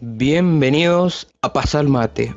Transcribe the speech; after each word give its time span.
Bienvenidos 0.00 1.28
a 1.40 1.52
Pasar 1.52 1.84
Mate. 1.84 2.34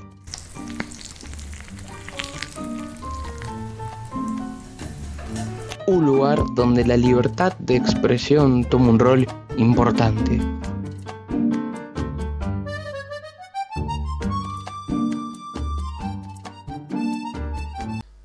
Un 5.87 6.05
lugar 6.05 6.39
donde 6.53 6.85
la 6.85 6.95
libertad 6.95 7.57
de 7.57 7.75
expresión 7.75 8.63
toma 8.63 8.89
un 8.89 8.99
rol 8.99 9.27
importante. 9.57 10.39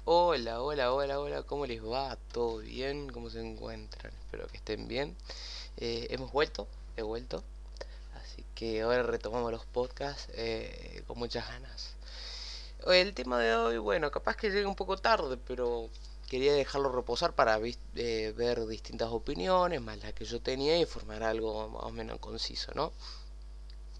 Hola, 0.05 0.61
hola, 0.61 0.93
hola, 0.93 1.19
hola, 1.19 1.43
¿cómo 1.45 1.65
les 1.65 1.83
va? 1.83 2.19
¿Todo 2.33 2.59
bien? 2.59 3.09
¿Cómo 3.09 3.31
se 3.31 3.41
encuentran? 3.41 4.13
Espero 4.27 4.47
que 4.49 4.59
estén 4.59 4.89
bien. 4.89 5.17
Eh, 5.79 6.09
hemos 6.11 6.31
vuelto, 6.33 6.69
he 6.99 7.03
vuelto. 7.03 7.43
Que 8.63 8.81
ahora 8.81 9.03
retomamos 9.03 9.51
los 9.51 9.67
podcasts 9.67 10.29
eh, 10.35 11.03
con 11.09 11.19
muchas 11.19 11.49
ganas. 11.49 11.97
El 12.87 13.13
tema 13.13 13.41
de 13.41 13.57
hoy, 13.57 13.79
bueno, 13.79 14.13
capaz 14.13 14.37
que 14.37 14.51
llegue 14.51 14.67
un 14.67 14.77
poco 14.77 14.97
tarde, 14.97 15.37
pero 15.49 15.89
quería 16.29 16.53
dejarlo 16.53 16.93
reposar 16.93 17.33
para 17.33 17.59
eh, 17.97 18.33
ver 18.37 18.65
distintas 18.69 19.09
opiniones, 19.09 19.81
más 19.83 19.99
las 19.99 20.13
que 20.13 20.25
yo 20.25 20.41
tenía 20.41 20.79
y 20.79 20.87
formar 20.87 21.25
algo 21.25 21.71
más 21.71 21.83
o 21.83 21.91
menos 21.91 22.21
conciso, 22.21 22.71
¿no? 22.77 22.93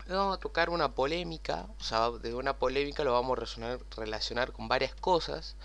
Vamos 0.07 0.37
a 0.37 0.39
tocar 0.39 0.71
una 0.71 0.95
polémica, 0.95 1.67
o 1.81 1.83
sea, 1.83 2.11
de 2.11 2.33
una 2.33 2.57
polémica 2.57 3.03
lo 3.03 3.15
vamos 3.15 3.59
a 3.59 3.79
relacionar 3.97 4.53
con 4.53 4.69
varias 4.69 4.95
cosas 4.95 5.57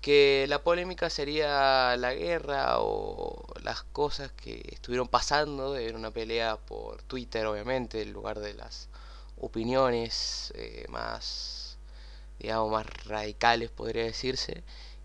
que 0.00 0.46
la 0.48 0.62
polémica 0.62 1.10
sería 1.10 1.96
la 1.96 2.14
guerra 2.14 2.80
o 2.80 3.44
las 3.62 3.82
cosas 3.82 4.32
que 4.32 4.62
estuvieron 4.72 5.08
pasando 5.08 5.76
en 5.76 5.94
una 5.94 6.10
pelea 6.10 6.56
por 6.56 7.02
Twitter, 7.02 7.46
obviamente, 7.46 8.02
en 8.02 8.12
lugar 8.12 8.40
de 8.40 8.54
las 8.54 8.88
opiniones 9.38 10.52
eh, 10.56 10.86
más, 10.88 11.76
digamos, 12.38 12.70
más 12.70 12.86
radicales, 13.04 13.70
podría 13.70 14.04
decirse, 14.04 14.62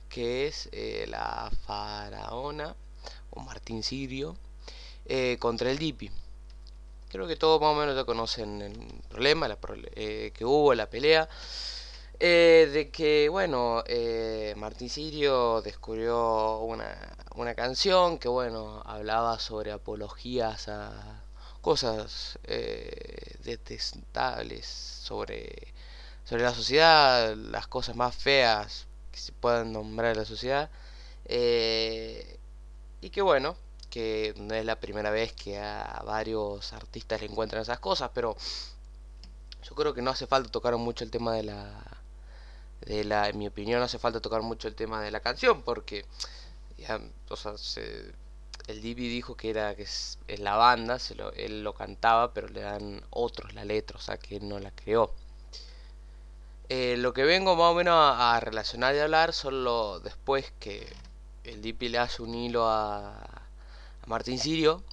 que 0.10 0.48
es 0.48 0.70
eh, 0.72 1.06
la 1.09 1.52
faraona 1.66 2.76
o 3.32 3.42
Martín 3.42 3.84
Sirio 3.84 4.38
eh, 5.06 5.38
contra 5.40 5.72
el 5.72 5.78
Dipi. 5.78 6.09
Creo 7.09 7.28
que 7.28 7.36
todos 7.36 7.62
más 7.62 7.72
o 7.72 7.76
menos 7.76 7.96
ya 7.96 8.06
conocen 8.06 8.62
el 8.62 8.78
problema 9.09 9.48
la, 9.48 9.58
que 9.58 10.46
hubo, 10.46 10.74
la 10.74 10.90
pelea. 10.90 11.30
Eh, 12.20 12.70
de 12.72 12.92
que, 12.92 13.28
bueno, 13.30 13.84
eh, 13.88 14.54
Martín 14.58 14.90
Sirio 14.90 15.62
descubrió 15.62 16.60
una, 16.60 16.96
una, 17.36 17.56
canción 17.56 18.18
que, 18.20 18.30
bueno, 18.30 18.82
hablaba 18.86 19.38
sobre 19.40 19.72
apologías 19.74 20.70
a 20.70 21.24
cosas 21.62 22.40
eh, 22.46 23.36
detestables 23.44 24.66
sobre, 24.66 25.74
sobre 26.24 26.44
la 26.44 26.54
sociedad, 26.54 27.36
las 27.36 27.68
cosas 27.68 27.96
más 27.96 28.16
feas 28.16 28.88
que 29.12 29.20
se 29.20 29.32
puedan 29.34 29.74
nombrar 29.74 30.12
en 30.14 30.18
la 30.20 30.26
sociedad. 30.26 30.70
y 33.02 33.10
que, 33.10 33.22
bueno, 33.22 33.56
que 33.90 34.34
no 34.38 34.54
es 34.56 34.66
la 34.66 34.80
primera 34.80 35.12
vez 35.12 35.34
que 35.34 35.58
a 35.60 36.02
varios 36.06 36.74
artistas 36.74 37.22
le 37.22 37.28
encuentran 37.28 37.62
esas 37.62 37.80
cosas, 37.80 38.12
pero 38.14 38.36
yo 39.64 39.76
creo 39.76 39.94
que 39.94 40.02
no 40.02 40.12
hace 40.12 40.28
falta 40.28 40.52
tocar 40.52 40.76
mucho 40.78 41.04
el 41.04 41.12
tema 41.12 41.34
de 41.34 41.44
la 41.44 41.95
de 42.81 43.04
la, 43.04 43.30
en 43.30 43.38
mi 43.38 43.48
opinión, 43.48 43.80
no 43.80 43.86
hace 43.86 44.00
falta 44.00 44.20
tocar 44.22 44.42
mucho 44.42 44.68
el 44.68 44.76
tema 44.76 45.02
de 45.02 45.12
la 45.12 45.20
canción, 45.20 45.62
porque 45.62 46.06
ya, 46.78 47.00
el 48.68 48.81
Divi 48.81 49.08
dijo 49.08 49.36
que 49.36 49.50
era 49.50 49.76
que 49.76 49.84
es, 49.84 50.18
la 50.40 50.56
banda, 50.56 51.00
se 51.00 51.16
lo, 51.16 51.31
él 51.34 51.64
lo 51.64 51.73
cantaba, 51.73 52.34
pero 52.34 52.48
le 52.48 52.62
dan 52.62 53.03
otros 53.09 53.53
la 53.53 53.66
letra, 53.66 53.98
o 53.98 54.02
sea, 54.02 54.18
que 54.18 54.38
él 54.38 54.48
no 54.48 54.59
la 54.59 54.72
creó. 54.72 55.14
Eh, 56.70 56.96
lo 56.98 57.14
que 57.14 57.23
vengo 57.23 57.56
más 57.56 57.72
o 57.72 57.76
menos 57.76 57.96
a, 57.96 58.40
relacionar 58.40 58.96
y 58.96 59.00
hablar 59.00 59.34
solo 59.34 60.00
después 60.00 60.52
que 60.59 60.88
el 61.44 61.62
Dipi 61.62 61.90
le 61.90 62.00
hace 62.00 62.24
un 62.24 62.34
hilo 62.34 62.68
a, 62.68 63.13
a 63.22 64.07
Martín 64.07 64.40
Sirio, 64.40 64.84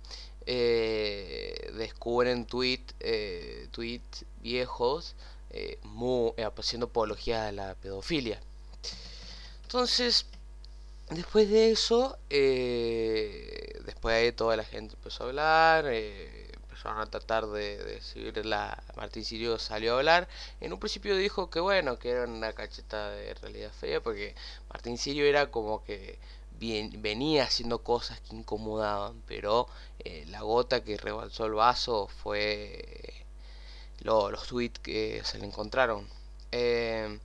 eh, 0.46 1.70
descubren 1.76 2.46
tweet, 2.46 2.82
eh, 3.00 3.68
tweets 3.70 4.24
viejos 4.40 5.14
eh, 5.52 5.78
eh, 6.36 6.48
haciendo 6.56 6.86
apología 6.86 7.48
a 7.48 7.52
la 7.52 7.74
pedofilia. 7.74 8.40
Entonces, 9.62 10.26
después 11.10 11.48
de 11.50 11.70
eso, 11.72 12.18
eh, 12.30 13.80
después 13.84 14.14
de 14.14 14.20
ahí 14.20 14.32
toda 14.32 14.56
la 14.56 14.64
gente 14.64 14.94
empezó 14.94 15.24
a 15.24 15.26
hablar, 15.28 15.86
eh, 15.88 16.50
empezaron 16.62 17.00
a 17.00 17.06
tratar 17.06 17.46
de, 17.48 18.00
de 18.32 18.44
la 18.44 18.82
Martín 18.96 19.24
Sirio 19.24 19.58
salió 19.58 19.94
a 19.94 19.98
hablar. 19.98 20.28
En 20.60 20.72
un 20.72 20.80
principio 20.80 21.16
dijo 21.16 21.50
que 21.50 21.60
bueno, 21.60 21.98
que 21.98 22.10
era 22.10 22.24
una 22.24 22.52
cacheta 22.54 23.10
de 23.10 23.34
realidad 23.34 23.72
fea, 23.72 24.00
porque 24.02 24.34
Martín 24.70 24.98
Sirio 24.98 25.24
era 25.26 25.50
como 25.50 25.84
que 25.84 26.18
venía 26.98 27.44
haciendo 27.44 27.82
cosas 27.82 28.20
que 28.20 28.36
incomodaban, 28.36 29.20
pero 29.26 29.68
la 30.28 30.42
gota 30.42 30.84
que 30.84 30.96
rebalsó 30.96 31.46
el 31.46 31.54
vaso 31.54 32.08
fue 32.22 33.21
los 34.02 34.46
tweets 34.46 34.80
que 34.80 35.22
se 35.24 35.38
le 35.38 35.46
encontraron. 35.46 36.06
Eh, 36.50 37.18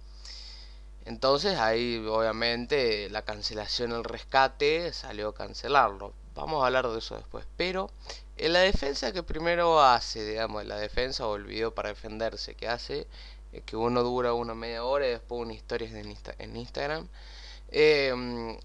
entonces 1.05 1.57
ahí 1.57 2.05
obviamente 2.05 3.09
la 3.09 3.23
cancelación, 3.23 3.91
el 3.93 4.03
rescate 4.03 4.91
salió 4.93 5.29
a 5.29 5.35
cancelarlo. 5.35 6.13
Vamos 6.35 6.61
a 6.61 6.67
hablar 6.67 6.87
de 6.89 6.99
eso 6.99 7.15
después. 7.15 7.45
Pero 7.55 7.89
en 8.37 8.53
la 8.53 8.59
defensa 8.59 9.11
que 9.11 9.23
primero 9.23 9.81
hace, 9.81 10.25
digamos, 10.25 10.61
en 10.61 10.69
la 10.69 10.77
defensa 10.77 11.25
o 11.27 11.35
el 11.35 11.45
video 11.45 11.73
para 11.73 11.89
defenderse 11.89 12.55
que 12.55 12.67
hace, 12.67 13.07
es 13.53 13.63
que 13.63 13.75
uno 13.75 14.03
dura 14.03 14.33
una 14.33 14.53
media 14.53 14.83
hora 14.83 15.07
y 15.07 15.11
después 15.11 15.41
una 15.41 15.53
historia 15.53 15.89
en, 15.89 16.55
Instagram. 16.55 17.07
Eh, 17.69 18.57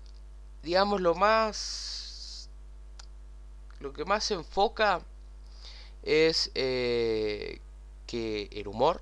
digamos 0.62 1.00
lo 1.00 1.14
más... 1.14 2.48
Lo 3.80 3.92
que 3.92 4.04
más 4.04 4.24
se 4.24 4.34
enfoca 4.34 5.00
es 6.02 6.50
eh, 6.54 7.60
que 8.12 8.50
el 8.52 8.68
humor, 8.68 9.00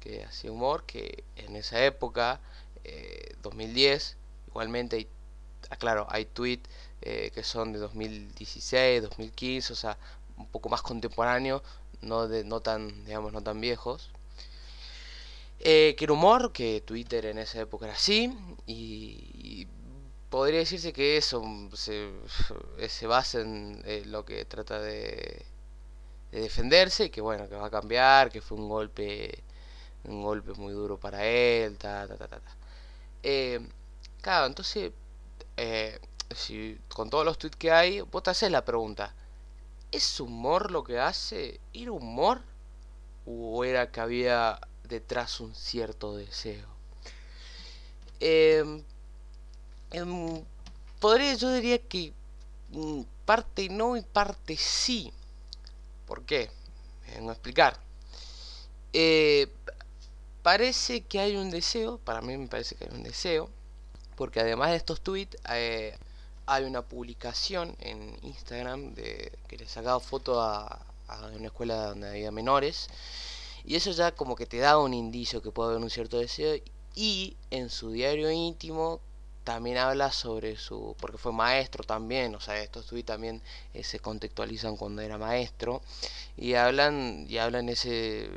que 0.00 0.24
hacía 0.24 0.50
humor, 0.50 0.82
que 0.84 1.22
en 1.36 1.54
esa 1.54 1.84
época, 1.84 2.40
2010, 3.42 4.10
eh, 4.10 4.16
igualmente, 4.48 4.96
hay, 4.96 5.08
ah, 5.70 6.06
hay 6.08 6.24
tweets 6.24 6.68
eh, 7.02 7.30
que 7.32 7.44
son 7.44 7.72
de 7.72 7.78
2016, 7.78 9.02
2015, 9.02 9.72
o 9.72 9.76
sea, 9.76 9.96
un 10.36 10.48
poco 10.48 10.68
más 10.68 10.82
contemporáneos, 10.82 11.62
no, 12.00 12.26
de, 12.26 12.42
no, 12.42 12.60
tan, 12.60 13.04
digamos, 13.04 13.32
no 13.32 13.40
tan 13.40 13.60
viejos. 13.60 14.10
Eh, 15.60 15.94
que 15.96 16.06
el 16.06 16.10
humor, 16.10 16.52
que 16.52 16.80
Twitter 16.80 17.26
en 17.26 17.38
esa 17.38 17.60
época 17.60 17.86
era 17.86 17.94
así, 17.94 18.36
y, 18.66 19.68
podría 20.28 20.60
decirse 20.60 20.92
que 20.92 21.16
eso 21.16 21.44
se, 21.74 22.10
se 22.88 23.06
basa 23.06 23.40
en 23.40 23.82
lo 24.06 24.24
que 24.24 24.44
trata 24.44 24.80
de 24.80 25.44
de 26.32 26.40
defenderse, 26.42 27.10
que 27.10 27.20
bueno, 27.20 27.48
que 27.48 27.56
va 27.56 27.66
a 27.66 27.70
cambiar, 27.70 28.30
que 28.30 28.40
fue 28.40 28.58
un 28.58 28.68
golpe, 28.68 29.42
un 30.04 30.22
golpe 30.22 30.52
muy 30.54 30.72
duro 30.72 30.98
para 30.98 31.24
él, 31.26 31.78
ta, 31.78 32.06
ta, 32.08 32.16
ta, 32.16 32.28
ta. 32.28 32.40
Eh, 33.22 33.60
claro, 34.22 34.46
entonces, 34.46 34.92
eh, 35.56 35.98
si, 36.34 36.78
con 36.88 37.10
todos 37.10 37.24
los 37.24 37.38
tweets 37.38 37.56
que 37.56 37.72
hay, 37.72 38.00
vos 38.02 38.22
te 38.22 38.30
haces 38.30 38.50
la 38.50 38.64
pregunta, 38.64 39.14
¿es 39.92 40.20
humor 40.20 40.70
lo 40.70 40.84
que 40.84 40.98
hace? 40.98 41.60
¿Era 41.74 41.92
humor? 41.92 42.42
¿O 43.26 43.64
era 43.64 43.90
que 43.90 44.00
había 44.00 44.60
detrás 44.84 45.40
un 45.40 45.54
cierto 45.54 46.16
deseo? 46.16 46.68
Eh, 48.20 48.64
podría, 51.00 51.34
yo 51.34 51.52
diría 51.52 51.78
que 51.78 52.12
mm, 52.70 53.02
parte 53.24 53.68
no 53.68 53.96
y 53.96 54.02
parte 54.02 54.56
sí. 54.56 55.12
¿Por 56.10 56.24
qué? 56.24 56.50
vengo 57.14 57.30
a 57.30 57.34
explicar. 57.34 57.78
Eh, 58.92 59.46
parece 60.42 61.02
que 61.02 61.20
hay 61.20 61.36
un 61.36 61.50
deseo, 61.50 61.98
para 61.98 62.20
mí 62.20 62.36
me 62.36 62.48
parece 62.48 62.74
que 62.74 62.82
hay 62.82 62.90
un 62.90 63.04
deseo, 63.04 63.48
porque 64.16 64.40
además 64.40 64.70
de 64.70 64.76
estos 64.76 65.02
tweets 65.02 65.36
eh, 65.50 65.96
hay 66.46 66.64
una 66.64 66.82
publicación 66.82 67.76
en 67.78 68.18
Instagram 68.22 68.92
de 68.94 69.38
que 69.46 69.56
le 69.56 69.66
he 69.66 69.68
sacado 69.68 70.00
foto 70.00 70.42
a, 70.42 70.84
a, 71.06 71.26
una 71.28 71.46
escuela 71.46 71.76
donde 71.90 72.08
había 72.08 72.32
menores 72.32 72.88
y 73.64 73.76
eso 73.76 73.92
ya 73.92 74.10
como 74.10 74.34
que 74.34 74.46
te 74.46 74.58
da 74.58 74.78
un 74.78 74.94
indicio 74.94 75.40
que 75.40 75.52
puede 75.52 75.70
haber 75.70 75.82
un 75.84 75.90
cierto 75.90 76.18
deseo 76.18 76.60
y 76.96 77.36
en 77.52 77.70
su 77.70 77.92
diario 77.92 78.32
íntimo 78.32 79.00
también 79.44 79.78
habla 79.78 80.12
sobre 80.12 80.56
su, 80.56 80.94
porque 81.00 81.18
fue 81.18 81.32
maestro 81.32 81.84
también, 81.84 82.34
o 82.34 82.40
sea, 82.40 82.58
estos 82.62 82.86
tweets 82.86 83.06
también 83.06 83.42
eh, 83.74 83.82
se 83.84 84.00
contextualizan 84.00 84.76
cuando 84.76 85.02
era 85.02 85.18
maestro, 85.18 85.82
y 86.36 86.54
hablan, 86.54 87.26
y 87.28 87.38
hablan 87.38 87.68
ese, 87.68 88.28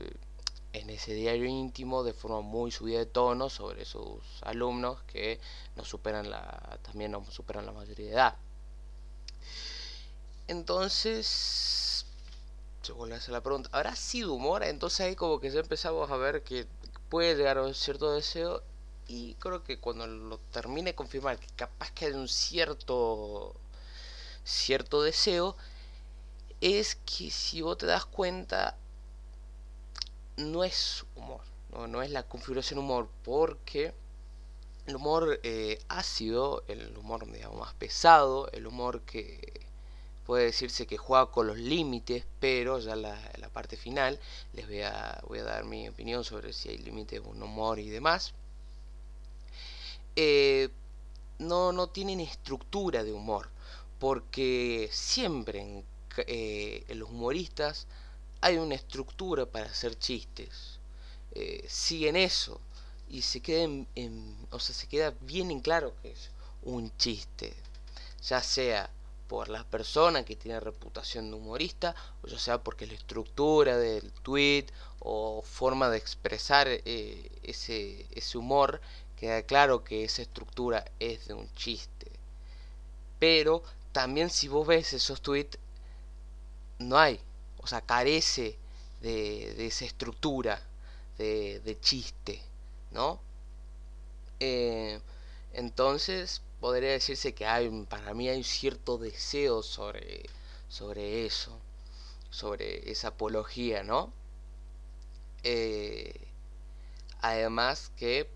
en 0.73 0.89
ese 0.89 1.13
diario 1.13 1.45
íntimo 1.45 2.03
de 2.03 2.13
forma 2.13 2.41
muy 2.41 2.71
subida 2.71 2.99
de 2.99 3.05
tono 3.05 3.49
sobre 3.49 3.85
sus 3.85 4.21
alumnos 4.41 5.01
que 5.03 5.39
no 5.75 5.85
superan 5.85 6.29
la, 6.29 6.79
también 6.83 7.11
no 7.11 7.23
superan 7.29 7.65
la 7.65 7.73
mayoría 7.73 8.05
de 8.05 8.11
edad. 8.13 8.35
Entonces, 10.47 12.05
se 12.81 12.91
vuelve 12.91 13.15
a 13.15 13.17
hacer 13.17 13.31
la 13.33 13.41
pregunta, 13.41 13.69
¿habrá 13.71 13.95
sido 13.95 14.33
humor? 14.33 14.63
Entonces 14.63 14.99
ahí 15.01 15.15
como 15.15 15.39
que 15.39 15.49
ya 15.49 15.59
empezamos 15.59 16.09
a 16.11 16.17
ver 16.17 16.43
que 16.43 16.67
puede 17.09 17.35
llegar 17.35 17.57
a 17.57 17.63
un 17.63 17.73
cierto 17.73 18.11
deseo 18.11 18.61
y 19.07 19.35
creo 19.35 19.63
que 19.63 19.79
cuando 19.79 20.07
lo 20.07 20.37
termine 20.51 20.91
de 20.91 20.95
confirmar 20.95 21.39
que 21.39 21.47
capaz 21.55 21.91
que 21.91 22.05
hay 22.05 22.13
un 22.13 22.27
cierto 22.27 23.53
cierto 24.43 25.01
deseo 25.03 25.55
es 26.61 26.95
que 26.95 27.29
si 27.31 27.61
vos 27.61 27.77
te 27.77 27.85
das 27.85 28.05
cuenta 28.05 28.77
no 30.37 30.63
es 30.63 31.05
humor 31.15 31.41
no, 31.71 31.87
no 31.87 32.01
es 32.01 32.11
la 32.11 32.23
configuración 32.23 32.79
humor 32.79 33.09
porque 33.23 33.93
el 34.85 34.95
humor 34.95 35.39
eh, 35.43 35.79
ácido 35.87 36.63
el 36.67 36.97
humor 36.97 37.31
digamos 37.31 37.59
más 37.59 37.73
pesado 37.75 38.49
el 38.51 38.67
humor 38.67 39.01
que 39.01 39.63
puede 40.25 40.45
decirse 40.45 40.87
que 40.87 40.97
juega 40.97 41.27
con 41.27 41.47
los 41.47 41.57
límites, 41.57 42.25
pero 42.39 42.79
ya 42.79 42.95
la, 42.95 43.17
la 43.37 43.49
parte 43.49 43.77
final 43.77 44.19
les 44.53 44.67
voy 44.67 44.81
a, 44.81 45.21
voy 45.27 45.39
a 45.39 45.43
dar 45.43 45.65
mi 45.65 45.87
opinión 45.89 46.23
sobre 46.23 46.53
si 46.53 46.69
hay 46.69 46.77
límites, 46.77 47.21
un 47.23 47.41
humor 47.43 47.79
y 47.79 47.89
demás. 47.89 48.33
Eh, 50.15 50.69
no, 51.39 51.71
no 51.71 51.87
tienen 51.87 52.19
estructura 52.19 53.03
de 53.03 53.13
humor, 53.13 53.49
porque 53.99 54.89
siempre 54.91 55.61
en, 55.61 55.85
eh, 56.27 56.85
los 56.89 57.09
humoristas 57.09 57.87
hay 58.41 58.57
una 58.57 58.75
estructura 58.75 59.45
para 59.45 59.65
hacer 59.65 59.97
chistes. 59.97 60.79
Eh, 61.31 61.65
siguen 61.67 62.15
eso 62.15 62.61
y 63.09 63.23
se 63.23 63.41
queden 63.41 63.87
o 64.51 64.59
sea, 64.59 64.75
se 64.75 64.87
queda 64.87 65.13
bien 65.21 65.49
en 65.49 65.61
claro 65.61 65.95
que 66.01 66.11
es 66.11 66.29
un 66.61 66.95
chiste, 66.97 67.53
ya 68.21 68.41
sea 68.43 68.89
por 69.27 69.49
la 69.49 69.63
persona 69.63 70.23
que 70.23 70.35
tiene 70.35 70.59
reputación 70.59 71.31
de 71.31 71.37
humorista, 71.37 71.95
o 72.21 72.27
ya 72.27 72.37
sea 72.37 72.63
porque 72.63 72.85
la 72.85 72.93
estructura 72.93 73.77
del 73.77 74.11
tweet 74.21 74.67
o 74.99 75.41
forma 75.41 75.89
de 75.89 75.97
expresar 75.97 76.67
ese, 76.67 78.05
ese 78.11 78.37
humor, 78.37 78.79
queda 79.23 79.41
claro 79.43 79.85
que 79.85 80.03
esa 80.03 80.21
estructura 80.21 80.83
es 80.99 81.27
de 81.29 81.33
un 81.33 81.49
chiste. 81.55 82.11
Pero 83.19 83.63
también 83.93 84.29
si 84.29 84.49
vos 84.49 84.67
ves 84.67 84.91
esos 84.91 85.21
tweets, 85.21 85.57
no 86.79 86.97
hay, 86.97 87.21
o 87.59 87.65
sea, 87.65 87.79
carece 87.79 88.57
de, 88.99 89.65
esa 89.65 89.85
estructura 89.85 90.61
de, 91.17 91.77
chiste, 91.79 92.41
¿no? 92.91 93.21
Eh, 94.41 94.99
entonces, 95.53 96.41
podría 96.59 96.91
decirse 96.91 97.33
que 97.33 97.45
hay, 97.45 97.69
para 97.85 98.13
mí 98.13 98.27
hay 98.27 98.39
un 98.39 98.43
cierto 98.43 98.97
deseo 98.97 99.63
sobre, 99.63 100.25
sobre 100.67 101.25
eso, 101.25 101.57
sobre 102.29 102.91
esa 102.91 103.09
apología, 103.09 103.83
¿no? 103.83 104.11
Eh, 105.43 106.13
además 107.21 107.89
que, 107.95 108.27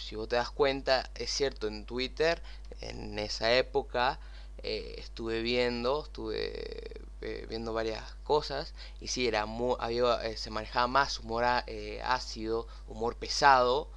si 0.00 0.16
vos 0.16 0.28
te 0.28 0.36
das 0.36 0.50
cuenta, 0.50 1.10
es 1.14 1.30
cierto, 1.30 1.66
en 1.68 1.84
Twitter, 1.86 2.42
en 2.80 3.18
esa 3.18 3.52
época, 3.54 4.18
eh, 4.62 4.96
estuve 4.98 5.42
viendo, 5.42 6.04
estuve 6.04 7.00
eh, 7.22 7.46
viendo 7.48 7.72
varias 7.72 8.14
cosas, 8.24 8.74
y 9.00 9.08
sí, 9.08 9.26
era 9.26 9.46
había, 9.78 10.36
se 10.36 10.50
manejaba 10.50 10.86
más 10.86 11.18
humor 11.20 11.44
ácido, 11.44 12.66
humor 12.88 13.16
pesado, 13.16 13.88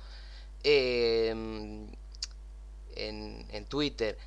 en, 0.63 1.97
Twitter. 3.69 4.17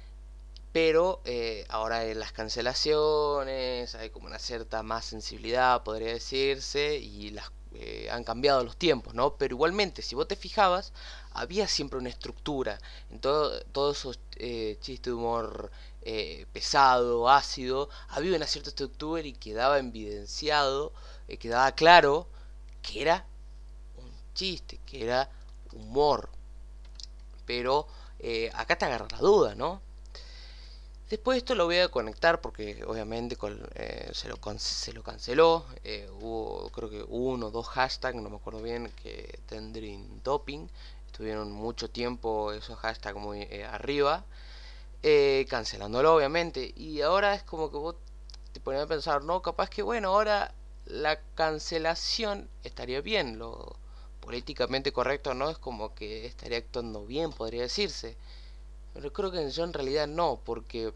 Pero 0.72 1.22
eh, 1.24 1.64
ahora 1.68 2.04
en 2.04 2.20
las 2.20 2.32
cancelaciones 2.32 3.94
hay 3.94 4.10
como 4.10 4.26
una 4.26 4.38
cierta 4.38 4.82
más 4.82 5.06
sensibilidad, 5.06 5.82
podría 5.82 6.12
decirse, 6.12 6.96
y 6.96 7.30
las 7.30 7.50
eh, 7.78 8.08
han 8.10 8.24
cambiado 8.24 8.64
los 8.64 8.76
tiempos, 8.76 9.14
¿no? 9.14 9.36
Pero 9.36 9.54
igualmente, 9.54 10.02
si 10.02 10.14
vos 10.14 10.28
te 10.28 10.36
fijabas, 10.36 10.92
había 11.32 11.68
siempre 11.68 11.98
una 11.98 12.08
estructura 12.08 12.78
en 13.10 13.20
todo, 13.20 13.60
todos 13.72 13.98
esos 13.98 14.18
eh, 14.36 14.78
chistes 14.80 15.12
de 15.12 15.14
humor 15.14 15.70
pesado, 16.52 17.28
ácido, 17.28 17.88
había 18.10 18.36
una 18.36 18.46
cierta 18.46 18.68
estructura 18.70 19.22
y 19.22 19.32
quedaba 19.32 19.78
evidenciado, 19.80 20.92
quedaba 21.40 21.72
claro 21.72 22.28
que 22.80 23.02
era 23.02 23.26
un 23.96 24.10
chiste, 24.32 24.78
que 24.86 25.02
era 25.04 25.28
humor. 25.72 26.30
Pero 27.44 27.86
eh, 28.18 28.50
acá 28.54 28.76
te 28.76 28.84
agarra 28.84 29.08
la 29.10 29.18
duda, 29.18 29.54
¿no? 29.54 29.82
Después 31.10 31.38
esto 31.38 31.54
lo 31.54 31.66
voy 31.66 31.78
a 31.78 31.88
conectar 31.88 32.40
porque 32.40 32.82
obviamente 32.84 33.36
eh, 33.76 34.10
se, 34.12 34.28
lo, 34.28 34.36
se, 34.58 34.92
lo, 34.92 35.02
canceló. 35.02 35.64
Eh, 35.84 36.08
hubo 36.20 36.68
creo 36.70 36.90
que 36.90 37.04
uno 37.08 37.46
o 37.46 37.50
dos 37.50 37.68
hashtags, 37.68 38.20
no 38.20 38.28
me 38.28 38.36
acuerdo 38.36 38.60
bien, 38.60 38.90
que 39.02 39.38
tendrían 39.46 40.20
doping. 40.24 40.66
Estuvieron 41.06 41.52
mucho 41.52 41.88
tiempo 41.90 42.52
esos 42.52 42.76
hashtags 42.78 43.18
muy 43.18 43.44
arriba. 43.70 44.24
cancelándolo 45.48 46.16
obviamente. 46.16 46.72
Y 46.76 47.00
ahora 47.02 47.34
es 47.34 47.42
como 47.44 47.70
que 47.70 47.76
vos 47.76 47.96
te 48.52 48.60
pones 48.60 48.82
a 48.82 48.86
pensar, 48.86 49.22
no, 49.22 49.42
capaz 49.42 49.70
que 49.70 49.82
bueno, 49.82 50.08
ahora 50.08 50.54
la 50.86 51.20
cancelación 51.34 52.48
estaría 52.64 53.00
bien. 53.00 53.38
Lo, 53.38 53.76
políticamente 54.26 54.92
correcto 54.92 55.34
no, 55.34 55.50
es 55.50 55.58
como 55.58 55.94
que 55.94 56.26
estaría 56.26 56.58
actuando 56.58 57.06
bien, 57.06 57.32
podría 57.32 57.62
decirse. 57.62 58.16
Pero 58.96 59.12
creo 59.12 59.30
que 59.30 59.50
yo 59.50 59.64
en 59.64 59.74
realidad 59.74 60.06
no, 60.08 60.40
porque 60.42 60.94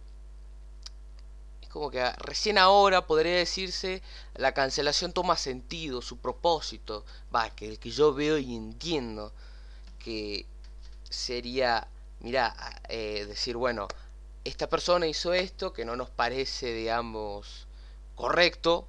es 1.60 1.68
como 1.68 1.90
que 1.90 2.10
recién 2.12 2.56
ahora 2.56 3.06
podría 3.06 3.36
decirse 3.36 4.02
la 4.34 4.54
cancelación 4.54 5.12
toma 5.12 5.36
sentido, 5.36 6.00
su 6.00 6.16
propósito, 6.16 7.04
va, 7.34 7.50
que 7.50 7.68
el 7.68 7.78
que 7.78 7.90
yo 7.90 8.14
veo 8.14 8.38
y 8.38 8.56
entiendo 8.56 9.34
que 9.98 10.46
sería, 11.10 11.88
mira, 12.20 12.54
eh, 12.88 13.26
decir, 13.28 13.58
bueno, 13.58 13.86
esta 14.44 14.66
persona 14.66 15.06
hizo 15.06 15.34
esto 15.34 15.74
que 15.74 15.84
no 15.84 15.94
nos 15.94 16.08
parece, 16.08 16.72
digamos, 16.72 17.66
correcto, 18.14 18.88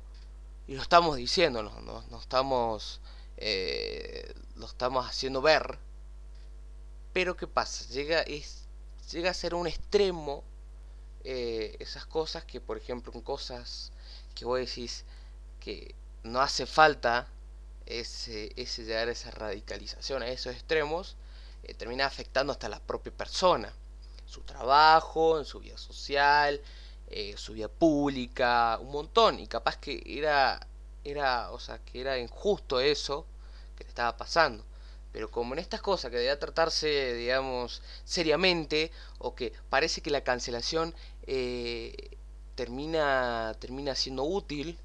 y 0.68 0.76
lo 0.76 0.82
estamos 0.82 1.18
diciendo, 1.18 1.62
no, 1.64 1.82
no, 1.82 2.18
estamos 2.18 3.02
eh, 3.36 4.34
lo 4.56 4.68
estamos 4.68 5.06
haciendo 5.06 5.42
ver. 5.42 5.80
Pero 7.12 7.36
¿qué 7.36 7.48
pasa? 7.48 7.86
Llega, 7.90 8.22
es, 8.22 8.61
llega 9.12 9.32
a 9.32 9.34
ser 9.34 9.56
un 9.56 9.68
extremo 9.68 10.44
eh, 11.24 11.76
esas 11.80 12.06
cosas 12.06 12.44
que, 12.46 12.60
por 12.60 12.78
ejemplo, 12.78 13.12
cosas 13.24 13.92
que 14.34 14.46
vos 14.46 14.60
decís 14.60 15.06
que 15.60 15.94
no 16.24 16.42
hace 16.42 16.66
falta 16.66 17.28
ese, 17.86 18.52
ese 18.56 18.84
llegar 18.86 19.08
a 19.08 19.12
esa 19.12 19.32
radicalización, 19.32 20.24
a 20.24 20.28
esos 20.28 20.54
extremos, 20.54 21.16
eh, 21.64 21.74
termina 21.74 22.06
afectando 22.06 22.54
hasta 22.54 22.70
la 22.70 22.80
propia 22.80 23.12
persona, 23.12 23.72
su 24.26 24.42
trabajo, 24.42 25.38
en 25.40 25.46
su 25.46 25.60
vida 25.60 25.78
social, 25.78 26.62
su 27.36 27.52
vida 27.52 27.68
pública, 27.68 28.80
un 28.82 28.90
montón, 28.90 29.40
y 29.42 29.48
capaz 29.48 29.76
que 29.76 30.02
era, 30.06 30.66
era, 31.04 31.52
o 31.52 31.60
sea, 31.60 31.78
que 31.80 32.00
era 32.00 32.18
injusto 32.18 32.80
eso, 32.80 33.26
que 33.76 33.84
le 33.84 33.90
estaba 33.90 34.16
pasando. 34.16 34.64
Pero 35.12 35.30
como 35.30 35.54
en 35.54 35.60
estas 35.60 35.82
cosas 35.82 36.12
que 36.12 36.18
debía 36.18 36.40
tratarse, 36.40 37.14
digamos, 37.16 37.82
seriamente, 38.06 38.92
o 39.18 39.36
que 39.36 39.54
parece 39.70 40.02
que 40.02 40.10
la 40.10 40.24
cancelación 40.24 40.96
eh, 41.28 42.18
termina, 42.56 43.56
termina 43.60 43.96
siendo 43.96 44.24
útil, 44.24 44.78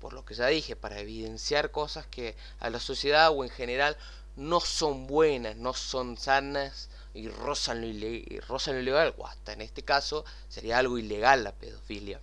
por 0.00 0.12
lo 0.12 0.24
que 0.24 0.34
ya 0.34 0.46
dije, 0.46 0.76
para 0.76 1.00
evidenciar 1.00 1.70
cosas 1.70 2.06
que 2.06 2.36
a 2.60 2.70
la 2.70 2.80
sociedad 2.80 3.30
o 3.30 3.44
en 3.44 3.50
general 3.50 3.96
no 4.36 4.60
son 4.60 5.06
buenas, 5.06 5.56
no 5.56 5.74
son 5.74 6.16
sanas 6.16 6.88
y 7.14 7.28
rozan 7.28 7.80
lo, 7.80 7.86
y 8.06 8.40
rozan 8.46 8.76
lo 8.76 8.80
ilegal, 8.82 9.14
o 9.18 9.26
hasta 9.26 9.52
en 9.52 9.62
este 9.62 9.82
caso 9.82 10.24
sería 10.48 10.78
algo 10.78 10.98
ilegal 10.98 11.44
la 11.44 11.52
pedofilia. 11.52 12.20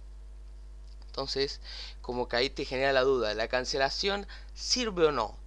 Entonces, 1.07 1.61
como 2.01 2.27
que 2.27 2.37
ahí 2.37 2.49
te 2.49 2.65
genera 2.65 2.93
la 2.93 3.01
duda, 3.01 3.33
¿la 3.33 3.47
cancelación 3.47 4.27
sirve 4.53 5.05
o 5.05 5.11
no? 5.11 5.37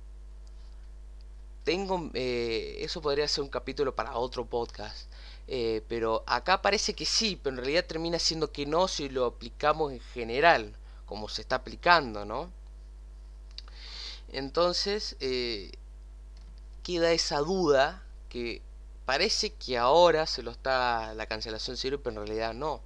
Tengo, 1.64 2.10
eh, 2.14 2.76
eso 2.80 3.02
podría 3.02 3.28
ser 3.28 3.44
un 3.44 3.50
capítulo 3.50 3.94
para 3.94 4.16
otro 4.16 4.46
podcast. 4.46 5.10
Eh, 5.46 5.82
pero 5.88 6.24
acá 6.26 6.60
parece 6.60 6.94
que 6.94 7.06
sí, 7.06 7.40
pero 7.42 7.56
en 7.56 7.62
realidad 7.64 7.86
termina 7.86 8.18
siendo 8.18 8.52
que 8.52 8.66
no 8.66 8.86
si 8.86 9.08
lo 9.08 9.24
aplicamos 9.24 9.92
en 9.92 10.00
general, 10.00 10.76
como 11.06 11.28
se 11.28 11.40
está 11.40 11.56
aplicando, 11.56 12.24
¿no? 12.26 12.50
Entonces, 14.30 15.16
eh, 15.20 15.72
queda 16.82 17.12
esa 17.12 17.38
duda 17.38 18.02
que 18.28 18.62
parece 19.06 19.54
que 19.54 19.78
ahora 19.78 20.26
se 20.26 20.42
lo 20.42 20.50
está 20.50 21.14
la 21.14 21.26
cancelación 21.26 21.76
sirve, 21.78 21.98
pero 21.98 22.20
en 22.20 22.26
realidad 22.26 22.52
no. 22.52 22.82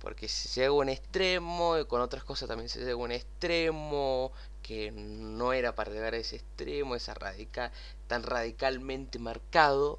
Porque 0.00 0.28
se 0.28 0.48
llega 0.60 0.70
a 0.70 0.72
un 0.72 0.88
extremo, 0.88 1.76
con 1.88 2.00
otras 2.00 2.24
cosas 2.24 2.48
también 2.48 2.68
se 2.70 2.80
llega 2.80 2.92
a 2.92 2.96
un 2.96 3.12
extremo, 3.12 4.32
que 4.62 4.90
no 4.92 5.52
era 5.52 5.74
para 5.74 5.92
llegar 5.92 6.14
a 6.14 6.18
ese 6.18 6.36
extremo, 6.36 6.94
esa 6.94 7.14
radical, 7.14 7.72
tan 8.06 8.22
radicalmente 8.22 9.18
marcado 9.18 9.98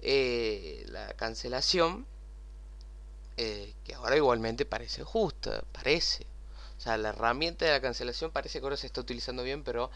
eh, 0.00 0.84
la 0.88 1.14
cancelación, 1.14 2.06
eh, 3.36 3.74
que 3.84 3.94
ahora 3.94 4.16
igualmente 4.16 4.64
parece 4.66 5.04
justa, 5.04 5.64
parece. 5.72 6.26
O 6.78 6.80
sea, 6.80 6.96
la 6.96 7.10
herramienta 7.10 7.64
de 7.64 7.70
la 7.70 7.80
cancelación 7.80 8.32
parece 8.32 8.58
que 8.58 8.66
ahora 8.66 8.76
se 8.76 8.86
está 8.86 9.00
utilizando 9.00 9.42
bien, 9.44 9.62
pero 9.62 9.90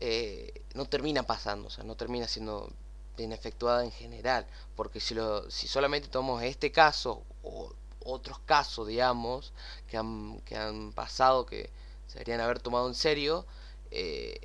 eh, 0.00 0.62
no 0.74 0.86
termina 0.86 1.22
pasando, 1.22 1.68
o 1.68 1.70
sea, 1.70 1.84
no 1.84 1.96
termina 1.96 2.26
siendo 2.28 2.70
bien 3.16 3.32
efectuada 3.32 3.84
en 3.84 3.92
general. 3.92 4.46
Porque 4.76 5.00
si, 5.00 5.14
lo, 5.14 5.50
si 5.50 5.68
solamente 5.68 6.08
tomamos 6.08 6.42
este 6.42 6.72
caso 6.72 7.22
o 7.42 7.72
otros 8.04 8.40
casos, 8.40 8.88
digamos, 8.88 9.52
que 9.88 9.96
han, 9.96 10.40
que 10.40 10.56
han 10.56 10.92
pasado, 10.92 11.46
que 11.46 11.70
se 12.08 12.14
deberían 12.14 12.40
haber 12.40 12.58
tomado 12.58 12.88
en 12.88 12.94
serio, 12.94 13.46
eh, 13.90 14.40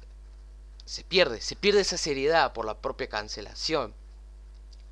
se 0.85 1.03
pierde, 1.03 1.41
se 1.41 1.55
pierde 1.55 1.81
esa 1.81 1.97
seriedad 1.97 2.53
por 2.53 2.65
la 2.65 2.79
propia 2.79 3.09
cancelación. 3.09 3.93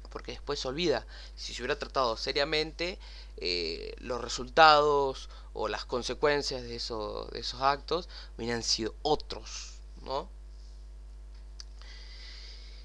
Porque 0.09 0.33
después 0.33 0.59
se 0.59 0.67
olvida, 0.67 1.05
si 1.35 1.53
se 1.53 1.61
hubiera 1.61 1.79
tratado 1.79 2.17
seriamente, 2.17 2.99
eh, 3.37 3.95
los 3.99 4.19
resultados 4.21 5.29
o 5.53 5.67
las 5.67 5.85
consecuencias 5.85 6.63
de, 6.63 6.75
eso, 6.75 7.29
de 7.31 7.39
esos 7.39 7.61
actos 7.61 8.09
hubieran 8.37 8.63
sido 8.63 8.93
otros, 9.03 9.75
¿no? 10.01 10.29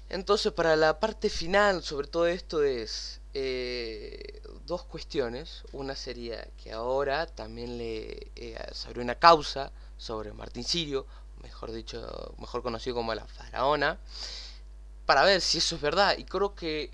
Entonces, 0.09 0.53
para 0.53 0.75
la 0.77 0.99
parte 0.99 1.29
final 1.29 1.83
sobre 1.83 2.07
todo 2.07 2.27
esto 2.27 2.63
es 2.63 3.19
eh, 3.39 4.41
dos 4.65 4.83
cuestiones. 4.83 5.63
Una 5.71 5.95
sería 5.95 6.47
que 6.57 6.71
ahora 6.71 7.27
también 7.27 7.77
le 7.77 8.31
eh, 8.35 8.57
abrió 8.87 9.03
una 9.03 9.15
causa 9.15 9.71
sobre 9.97 10.33
Martín 10.33 10.63
Sirio, 10.63 11.05
mejor 11.43 11.71
dicho, 11.71 12.33
mejor 12.39 12.63
conocido 12.63 12.95
como 12.95 13.13
la 13.13 13.27
faraona, 13.27 13.99
para 15.05 15.23
ver 15.23 15.41
si 15.41 15.59
eso 15.59 15.75
es 15.75 15.81
verdad. 15.81 16.17
Y 16.17 16.23
creo 16.23 16.55
que 16.55 16.91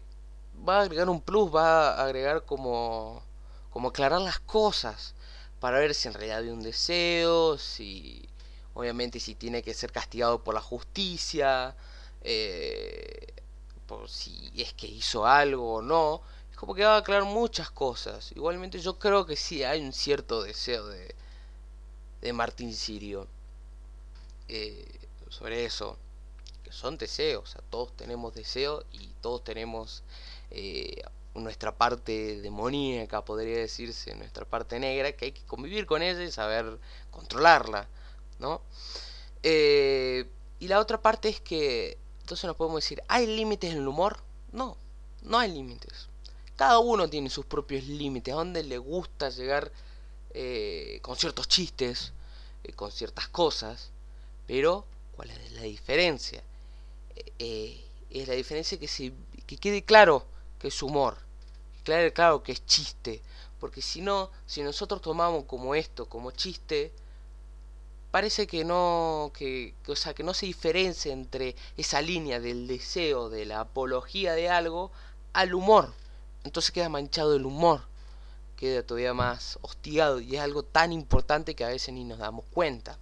va 0.67 0.79
a 0.79 0.81
agregar 0.81 1.09
un 1.09 1.21
plus, 1.21 1.53
va 1.53 1.93
a 1.95 2.03
agregar 2.03 2.43
como, 2.43 3.23
como 3.69 3.89
aclarar 3.89 4.19
las 4.21 4.39
cosas, 4.39 5.15
para 5.61 5.79
ver 5.79 5.95
si 5.95 6.09
en 6.09 6.13
realidad 6.13 6.39
hay 6.39 6.49
un 6.49 6.61
deseo, 6.61 7.57
si 7.57 8.27
obviamente 8.73 9.19
si 9.21 9.35
tiene 9.35 9.63
que 9.63 9.73
ser 9.73 9.93
castigado 9.93 10.43
por 10.43 10.55
la 10.55 10.61
justicia 10.61 11.75
eh, 12.21 13.33
si 14.07 14.51
es 14.55 14.73
que 14.73 14.87
hizo 14.87 15.25
algo 15.25 15.75
o 15.75 15.81
no. 15.81 16.21
Es 16.51 16.57
como 16.57 16.75
que 16.75 16.83
va 16.83 16.95
a 16.95 16.99
aclarar 16.99 17.25
muchas 17.25 17.69
cosas. 17.71 18.31
Igualmente 18.33 18.79
yo 18.79 18.99
creo 18.99 19.25
que 19.25 19.35
sí 19.35 19.63
hay 19.63 19.81
un 19.81 19.93
cierto 19.93 20.43
deseo 20.43 20.87
de, 20.87 21.15
de 22.21 22.33
Martín 22.33 22.73
Sirio 22.73 23.27
eh, 24.47 24.85
sobre 25.29 25.65
eso. 25.65 25.97
Que 26.63 26.71
son 26.71 26.97
deseos, 26.97 27.55
todos 27.69 27.95
tenemos 27.95 28.33
deseos 28.33 28.85
y 28.91 29.07
todos 29.21 29.43
tenemos 29.43 30.03
eh, 30.51 31.01
nuestra 31.35 31.75
parte 31.75 32.39
demoníaca, 32.41 33.25
podría 33.25 33.57
decirse, 33.57 34.15
nuestra 34.15 34.45
parte 34.45 34.79
negra, 34.79 35.11
que 35.13 35.25
hay 35.25 35.31
que 35.31 35.43
convivir 35.43 35.85
con 35.85 36.01
ella 36.01 36.23
y 36.23 36.31
saber 36.31 36.79
controlarla, 37.11 37.87
¿no? 38.39 38.61
Eh, 39.41 40.25
y 40.59 40.67
la 40.67 40.79
otra 40.79 41.01
parte 41.01 41.29
es 41.29 41.41
que 41.41 41.97
entonces 42.23 42.45
nos 42.45 42.55
podemos 42.55 42.81
decir, 42.81 43.03
¿hay 43.09 43.27
límites 43.27 43.71
en 43.71 43.79
el 43.79 43.87
humor? 43.87 44.17
No, 44.53 44.77
no 45.23 45.37
hay 45.37 45.51
límites. 45.51 46.07
Cada 46.55 46.79
uno 46.79 47.09
tiene 47.09 47.29
sus 47.29 47.45
propios 47.45 47.83
límites, 47.83 48.33
a 48.33 48.37
donde 48.37 48.63
le 48.63 48.77
gusta 48.77 49.29
llegar 49.29 49.73
eh, 50.33 50.99
con 51.01 51.17
ciertos 51.17 51.49
chistes, 51.49 52.13
eh, 52.63 52.71
con 52.71 52.93
ciertas 52.93 53.27
cosas, 53.27 53.91
pero 54.47 54.85
¿cuál 55.17 55.31
es 55.31 55.51
la 55.51 55.63
diferencia? 55.63 56.41
Eh, 57.39 57.83
es 58.09 58.25
la 58.25 58.35
diferencia 58.35 58.79
que, 58.79 58.87
se, 58.87 59.11
que 59.45 59.57
quede 59.57 59.83
claro 59.83 60.25
que 60.59 60.69
es 60.69 60.81
humor, 60.81 61.17
que 61.83 62.13
claro 62.13 62.41
que 62.41 62.53
es 62.53 62.65
chiste, 62.65 63.21
porque 63.59 63.81
si 63.81 63.99
no, 63.99 64.31
si 64.45 64.63
nosotros 64.63 65.01
tomamos 65.01 65.43
como 65.43 65.75
esto, 65.75 66.07
como 66.07 66.31
chiste, 66.31 66.93
parece 68.13 68.45
que 68.45 68.63
no, 68.63 69.31
que, 69.33 69.73
o 69.87 69.95
sea, 69.95 70.13
que 70.13 70.21
no 70.21 70.35
se 70.35 70.45
diferencia 70.45 71.11
entre 71.11 71.55
esa 71.77 71.99
línea 71.99 72.39
del 72.39 72.67
deseo, 72.67 73.31
de 73.31 73.43
la 73.47 73.61
apología 73.61 74.33
de 74.33 74.51
algo, 74.51 74.91
al 75.33 75.55
humor. 75.55 75.91
Entonces 76.43 76.69
queda 76.69 76.89
manchado 76.89 77.35
el 77.35 77.43
humor, 77.43 77.81
queda 78.55 78.83
todavía 78.83 79.15
más 79.15 79.57
hostigado 79.63 80.21
y 80.21 80.35
es 80.35 80.41
algo 80.41 80.61
tan 80.61 80.93
importante 80.93 81.55
que 81.55 81.65
a 81.65 81.69
veces 81.69 81.91
ni 81.91 82.03
nos 82.03 82.19
damos 82.19 82.45
cuenta. 82.53 82.99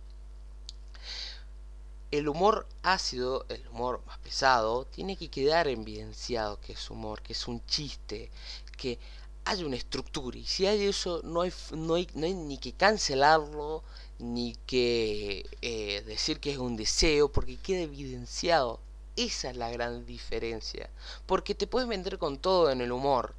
El 2.09 2.29
humor 2.29 2.65
ácido, 2.81 3.45
el 3.49 3.67
humor 3.67 4.01
más 4.07 4.17
pesado, 4.19 4.85
tiene 4.85 5.17
que 5.17 5.27
quedar 5.27 5.67
evidenciado 5.67 6.61
que 6.61 6.71
es 6.71 6.89
humor, 6.89 7.21
que 7.21 7.33
es 7.33 7.49
un 7.49 7.65
chiste, 7.65 8.31
que 8.77 8.97
hay 9.43 9.63
una 9.65 9.75
estructura 9.75 10.37
y 10.37 10.45
si 10.45 10.67
hay 10.67 10.85
eso 10.85 11.19
no 11.23 11.41
hay, 11.41 11.51
no 11.71 11.95
hay, 11.95 12.07
no 12.13 12.25
hay 12.25 12.33
ni 12.33 12.57
que 12.57 12.71
cancelarlo 12.71 13.83
ni 14.21 14.55
que 14.67 15.45
eh, 15.61 16.03
decir 16.05 16.39
que 16.39 16.51
es 16.51 16.57
un 16.57 16.77
deseo, 16.77 17.31
porque 17.31 17.57
queda 17.57 17.81
evidenciado. 17.81 18.79
Esa 19.15 19.49
es 19.49 19.57
la 19.57 19.69
gran 19.69 20.05
diferencia. 20.05 20.89
Porque 21.25 21.55
te 21.55 21.67
puedes 21.67 21.89
vender 21.89 22.17
con 22.17 22.37
todo 22.37 22.71
en 22.71 22.81
el 22.81 22.91
humor. 22.91 23.33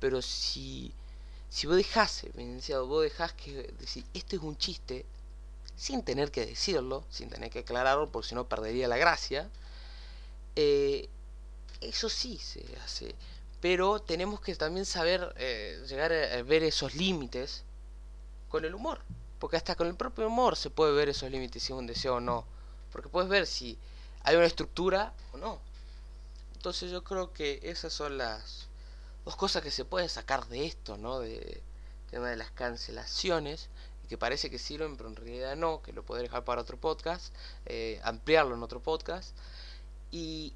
Pero 0.00 0.22
si, 0.22 0.92
si 1.48 1.66
vos 1.66 1.76
dejás 1.76 2.24
evidenciado, 2.24 2.86
vos 2.86 3.02
dejás 3.02 3.32
que 3.32 3.72
decir, 3.80 4.04
esto 4.14 4.36
es 4.36 4.42
un 4.42 4.56
chiste, 4.56 5.04
sin 5.76 6.02
tener 6.02 6.30
que 6.30 6.46
decirlo, 6.46 7.04
sin 7.10 7.30
tener 7.30 7.50
que 7.50 7.60
aclararlo, 7.60 8.10
porque 8.10 8.28
si 8.28 8.34
no 8.34 8.48
perdería 8.48 8.88
la 8.88 8.96
gracia, 8.96 9.50
eh, 10.56 11.08
eso 11.80 12.08
sí 12.08 12.38
se 12.38 12.64
hace. 12.84 13.14
Pero 13.60 14.00
tenemos 14.00 14.40
que 14.40 14.54
también 14.54 14.86
saber 14.86 15.34
eh, 15.36 15.82
llegar 15.88 16.12
a 16.12 16.42
ver 16.42 16.62
esos 16.62 16.94
límites 16.94 17.64
con 18.48 18.64
el 18.64 18.74
humor. 18.74 19.00
Porque 19.38 19.56
hasta 19.56 19.76
con 19.76 19.86
el 19.86 19.94
propio 19.94 20.26
humor 20.26 20.56
se 20.56 20.70
puede 20.70 20.92
ver 20.92 21.08
esos 21.08 21.30
límites 21.30 21.62
si 21.62 21.72
es 21.72 21.78
un 21.78 21.86
deseo 21.86 22.16
o 22.16 22.20
no. 22.20 22.44
Porque 22.90 23.08
puedes 23.08 23.28
ver 23.28 23.46
si 23.46 23.78
hay 24.22 24.36
una 24.36 24.46
estructura 24.46 25.14
o 25.32 25.38
no. 25.38 25.60
Entonces 26.54 26.90
yo 26.90 27.04
creo 27.04 27.32
que 27.32 27.60
esas 27.62 27.92
son 27.92 28.18
las 28.18 28.68
dos 29.24 29.36
cosas 29.36 29.62
que 29.62 29.70
se 29.70 29.84
puede 29.84 30.08
sacar 30.08 30.46
de 30.48 30.66
esto, 30.66 30.96
¿no? 30.96 31.20
De 31.20 31.62
tema 32.10 32.30
de 32.30 32.36
las 32.36 32.50
cancelaciones, 32.50 33.68
que 34.08 34.18
parece 34.18 34.50
que 34.50 34.58
sirven, 34.58 34.96
pero 34.96 35.08
en 35.08 35.16
realidad 35.16 35.54
no, 35.54 35.82
que 35.82 35.92
lo 35.92 36.02
podré 36.02 36.22
dejar 36.22 36.44
para 36.44 36.62
otro 36.62 36.78
podcast, 36.78 37.32
eh, 37.66 38.00
ampliarlo 38.02 38.54
en 38.54 38.62
otro 38.62 38.80
podcast. 38.82 39.36
Y 40.10 40.54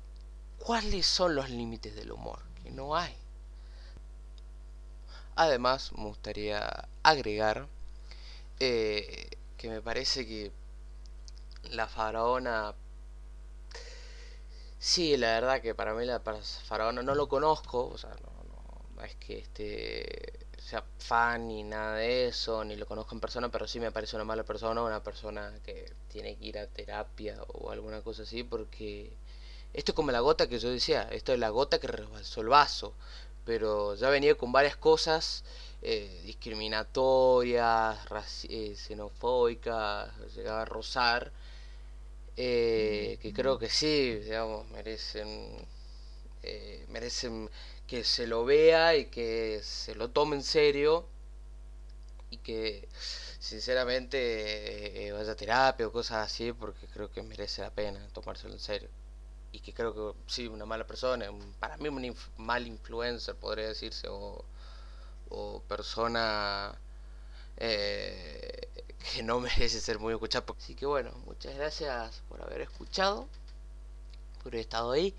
cuáles 0.59 1.07
son 1.07 1.35
los 1.35 1.51
límites 1.51 1.95
del 1.95 2.13
humor, 2.13 2.41
que 2.63 2.71
no 2.71 2.97
hay. 2.97 3.15
Además, 5.37 5.93
me 5.93 6.05
gustaría 6.05 6.89
agregar 7.03 7.69
eh, 8.61 9.31
que 9.57 9.69
me 9.69 9.81
parece 9.81 10.27
que 10.27 10.53
la 11.71 11.87
faraona 11.87 12.75
sí 14.79 15.17
la 15.17 15.29
verdad 15.29 15.61
que 15.61 15.75
para 15.75 15.95
mí 15.95 16.05
la 16.05 16.21
faraona 16.21 17.03
no 17.03 17.15
lo 17.15 17.29
conozco 17.29 17.89
o 17.89 17.99
sea 17.99 18.11
no, 18.11 18.95
no, 18.97 19.05
es 19.05 19.15
que 19.17 19.39
este 19.39 20.47
sea 20.59 20.85
fan 20.99 21.49
ni 21.49 21.63
nada 21.63 21.97
de 21.97 22.29
eso 22.29 22.65
ni 22.65 22.77
lo 22.77 22.87
conozco 22.87 23.15
en 23.15 23.21
persona 23.21 23.49
pero 23.51 23.69
sí 23.69 23.79
me 23.81 23.93
parece 23.93 24.17
una 24.17 24.25
mala 24.25 24.45
persona 24.45 24.83
una 24.83 25.03
persona 25.03 25.53
que 25.65 25.93
tiene 26.09 26.37
que 26.37 26.47
ir 26.47 26.59
a 26.59 26.67
terapia 26.67 27.41
o 27.55 27.71
alguna 27.71 28.03
cosa 28.03 28.23
así 28.23 28.43
porque 28.43 29.13
esto 29.73 29.93
es 29.93 29.97
como 29.97 30.11
la 30.13 30.21
gota 30.21 30.49
que 30.49 30.59
yo 30.59 30.71
decía 30.71 31.09
esto 31.11 31.33
es 31.33 31.39
la 31.39 31.51
gota 31.51 31.79
que 31.79 31.87
rebalsó 31.87 32.41
el 32.41 32.49
vaso 32.49 32.95
pero 33.45 33.95
ya 33.95 34.09
venía 34.11 34.35
con 34.37 34.53
varias 34.53 34.77
cosas 34.77 35.45
eh, 35.83 36.23
discriminatorias, 36.25 37.99
eh, 38.49 38.75
xenofóbicas, 38.77 40.11
llegaba 40.37 40.63
a 40.63 40.65
rozar, 40.65 41.33
eh, 42.37 43.19
que 43.21 43.33
creo 43.33 43.59
que 43.59 43.69
sí, 43.69 44.15
digamos, 44.17 44.69
merecen, 44.71 45.67
merecen 46.89 47.51
que 47.87 48.05
se 48.05 48.27
lo 48.27 48.45
vea 48.45 48.97
y 48.97 49.07
que 49.07 49.61
se 49.63 49.95
lo 49.95 50.11
tome 50.11 50.37
en 50.37 50.43
serio 50.43 51.07
y 52.31 52.39
que 52.39 52.89
sinceramente 53.39 55.13
vaya 55.13 55.33
a 55.33 55.37
terapia 55.37 55.87
o 55.87 55.93
cosas 55.93 56.27
así 56.27 56.53
porque 56.53 56.87
creo 56.89 57.11
que 57.11 57.23
merece 57.23 57.63
la 57.63 57.71
pena 57.71 58.09
tomárselo 58.13 58.55
en 58.55 58.61
serio 58.61 59.02
y 59.53 59.61
que 59.61 59.75
creo 59.75 59.95
que 59.95 60.19
sí, 60.27 60.49
una 60.49 60.65
mala 60.65 60.87
persona, 60.87 61.27
para 61.61 61.77
mí 61.77 61.89
un 61.89 62.17
mal 62.39 62.67
influencer 62.67 63.35
podría 63.37 63.69
decirse, 63.69 64.09
o, 64.09 64.45
persona 65.69 66.75
eh, 67.57 68.69
que 69.13 69.23
no 69.23 69.41
merece 69.41 69.81
ser 69.81 69.99
muy 69.99 70.15
escuchada. 70.15 70.45
Así 70.59 70.75
que 70.75 70.87
bueno, 70.87 71.13
muchas 71.27 71.55
gracias 71.55 72.23
por 72.29 72.43
haber 72.43 72.63
escuchado, 72.63 73.29
por 74.43 74.53
haber 74.53 74.61
estado 74.61 74.93
ahí. 74.93 75.15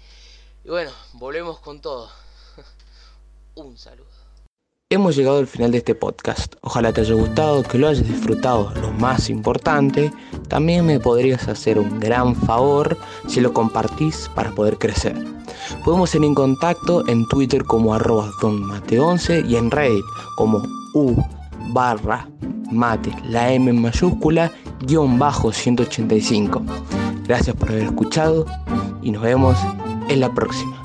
Y 0.63 0.69
bueno, 0.69 0.91
volvemos 1.13 1.59
con 1.59 1.81
todo. 1.81 2.09
un 3.55 3.77
saludo. 3.77 4.23
Hemos 4.89 5.15
llegado 5.15 5.39
al 5.39 5.47
final 5.47 5.71
de 5.71 5.79
este 5.79 5.95
podcast. 5.95 6.53
Ojalá 6.61 6.93
te 6.93 7.01
haya 7.01 7.15
gustado, 7.15 7.63
que 7.63 7.79
lo 7.79 7.87
hayas 7.87 8.07
disfrutado. 8.07 8.71
Lo 8.75 8.91
más 8.91 9.27
importante, 9.29 10.13
también 10.53 10.85
me 10.85 10.99
podrías 10.99 11.47
hacer 11.47 11.79
un 11.79 11.99
gran 11.99 12.35
favor 12.35 12.95
si 13.25 13.41
lo 13.41 13.51
compartís 13.53 14.29
para 14.35 14.51
poder 14.51 14.77
crecer. 14.77 15.15
Podemos 15.83 16.11
ser 16.11 16.23
en 16.23 16.35
contacto 16.35 17.03
en 17.07 17.27
Twitter 17.27 17.63
como 17.63 17.95
arroba 17.95 18.29
donmate11 18.39 19.49
y 19.49 19.55
en 19.55 19.71
Reddit 19.71 20.05
como 20.35 20.61
u 20.93 21.15
barra 21.73 22.27
mate, 22.71 23.11
la 23.27 23.51
M 23.51 23.71
en 23.71 23.81
mayúscula, 23.81 24.51
guion 24.81 25.17
bajo 25.17 25.51
185. 25.51 26.61
Gracias 27.25 27.55
por 27.55 27.69
haber 27.69 27.85
escuchado 27.85 28.45
y 29.01 29.09
nos 29.09 29.23
vemos 29.23 29.57
en 30.07 30.19
la 30.19 30.31
próxima. 30.35 30.82